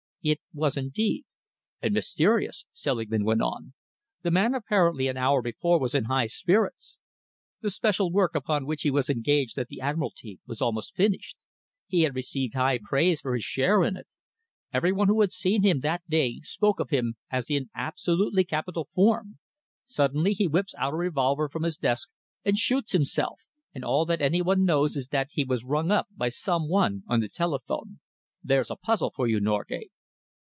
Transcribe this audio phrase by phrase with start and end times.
[0.23, 1.23] "It was indeed."
[1.81, 3.73] "And mysterious," Selingman went on.
[4.21, 6.99] "The man apparently, an hour before, was in high spirits.
[7.61, 11.37] The special work upon which he was engaged at the Admiralty was almost finished.
[11.87, 14.05] He had received high praise for his share in it.
[14.71, 18.89] Every one who had seen him that day spoke of him as in absolutely capital
[18.93, 19.39] form.
[19.87, 22.11] Suddenly he whips out a revolver from his desk
[22.45, 23.39] and shoots himself,
[23.73, 27.01] and all that any one knows is that he was rung up by some one
[27.07, 27.99] on the telephone.
[28.43, 29.89] There's a puzzle for you, Norgate."